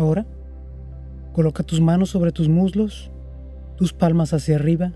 [0.00, 0.24] Ahora,
[1.34, 3.10] coloca tus manos sobre tus muslos,
[3.76, 4.92] tus palmas hacia arriba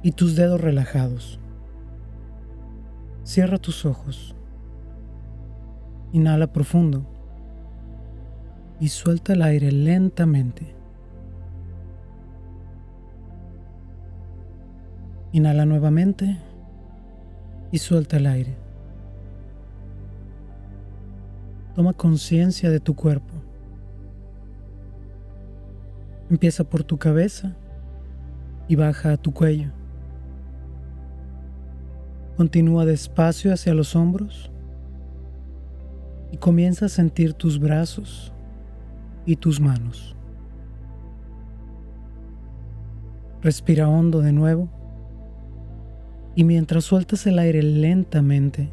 [0.00, 1.40] y tus dedos relajados.
[3.24, 4.36] Cierra tus ojos.
[6.12, 7.04] Inhala profundo
[8.78, 10.72] y suelta el aire lentamente.
[15.32, 16.38] Inhala nuevamente
[17.72, 18.54] y suelta el aire.
[21.74, 23.37] Toma conciencia de tu cuerpo.
[26.30, 27.56] Empieza por tu cabeza
[28.68, 29.70] y baja a tu cuello.
[32.36, 34.50] Continúa despacio hacia los hombros
[36.30, 38.32] y comienza a sentir tus brazos
[39.24, 40.14] y tus manos.
[43.40, 44.68] Respira hondo de nuevo
[46.34, 48.70] y mientras sueltas el aire lentamente,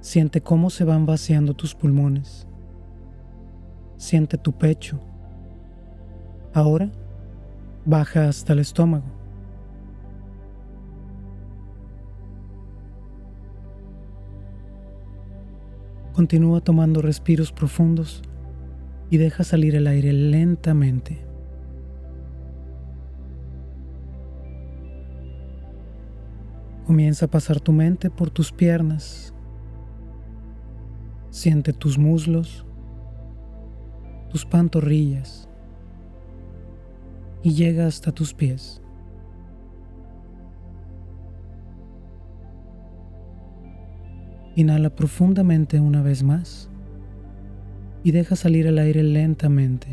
[0.00, 2.46] siente cómo se van vaciando tus pulmones.
[3.96, 5.00] Siente tu pecho
[6.54, 6.90] Ahora
[7.86, 9.06] baja hasta el estómago.
[16.12, 18.22] Continúa tomando respiros profundos
[19.08, 21.24] y deja salir el aire lentamente.
[26.86, 29.32] Comienza a pasar tu mente por tus piernas.
[31.30, 32.66] Siente tus muslos,
[34.28, 35.48] tus pantorrillas
[37.42, 38.80] y llega hasta tus pies.
[44.54, 46.68] Inhala profundamente una vez más
[48.04, 49.88] y deja salir el aire lentamente.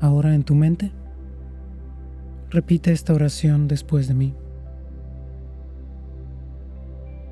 [0.00, 0.90] Ahora en tu mente,
[2.50, 4.34] repite esta oración después de mí.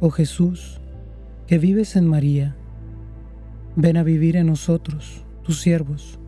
[0.00, 0.80] Oh Jesús,
[1.46, 2.56] que vives en María,
[3.74, 6.18] Ven a vivir en nosotros, tus siervos,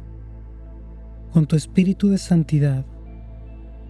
[1.33, 2.87] con tu espíritu de santidad,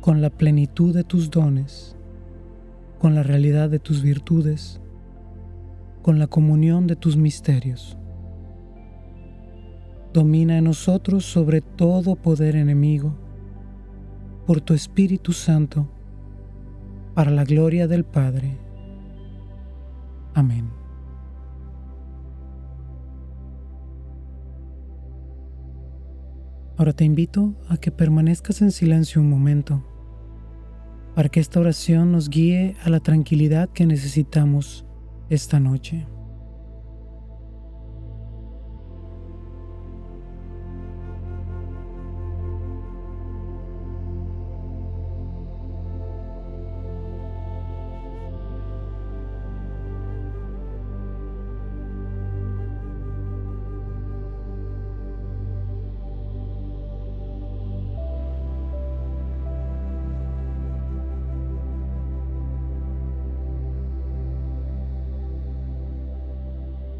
[0.00, 1.96] con la plenitud de tus dones,
[2.98, 4.80] con la realidad de tus virtudes,
[6.02, 7.96] con la comunión de tus misterios.
[10.12, 13.14] Domina en nosotros sobre todo poder enemigo,
[14.46, 15.88] por tu Espíritu Santo,
[17.14, 18.58] para la gloria del Padre.
[20.34, 20.83] Amén.
[26.76, 29.84] Ahora te invito a que permanezcas en silencio un momento
[31.14, 34.84] para que esta oración nos guíe a la tranquilidad que necesitamos
[35.30, 36.06] esta noche.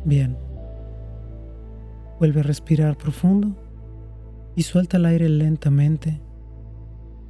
[0.04, 0.36] Bien.
[2.18, 3.56] Vuelve a respirar profundo
[4.54, 6.20] y suelta el aire lentamente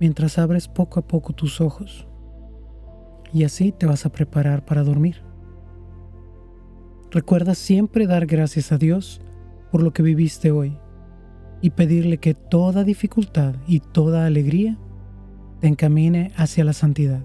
[0.00, 2.06] mientras abres poco a poco tus ojos.
[3.32, 5.22] Y así te vas a preparar para dormir.
[7.10, 9.20] Recuerda siempre dar gracias a Dios
[9.70, 10.78] por lo que viviste hoy
[11.60, 14.78] y pedirle que toda dificultad y toda alegría
[15.60, 17.24] te encamine hacia la santidad.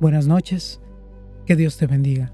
[0.00, 0.80] Buenas noches,
[1.46, 2.32] que Dios te bendiga.